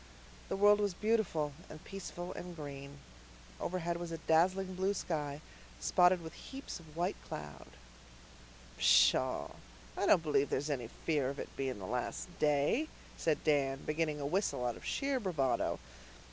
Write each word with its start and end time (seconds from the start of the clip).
The 0.49 0.55
world 0.57 0.79
was 0.79 0.95
beautiful 0.95 1.53
and 1.69 1.83
peaceful 1.83 2.33
and 2.33 2.55
green. 2.55 2.97
Overhead 3.59 3.97
was 3.97 4.11
a 4.11 4.17
dazzling 4.17 4.73
blue 4.73 4.95
sky, 4.95 5.41
spotted 5.79 6.23
with 6.23 6.33
heaps 6.33 6.79
of 6.79 6.97
white 6.97 7.17
cloud. 7.27 7.67
"Pshaw, 8.79 9.49
I 9.95 10.07
don't 10.07 10.23
believe 10.23 10.49
there's 10.49 10.71
any 10.71 10.87
fear 10.87 11.29
of 11.29 11.37
it 11.37 11.55
being 11.55 11.77
the 11.77 11.85
last 11.85 12.29
day," 12.39 12.87
said 13.15 13.43
Dan, 13.43 13.83
beginning 13.85 14.19
a 14.19 14.25
whistle 14.25 14.65
out 14.65 14.75
of 14.75 14.83
sheer 14.83 15.19
bravado. 15.19 15.77